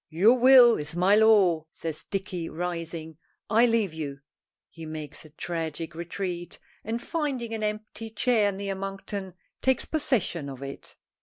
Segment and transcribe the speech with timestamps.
[0.09, 3.19] "Your will is my law," says Dicky, rising.
[3.51, 4.21] "I leave you!"
[4.67, 10.63] He makes a tragic, retreat, and finding an empty chair near Monkton takes possession of
[10.63, 10.95] it.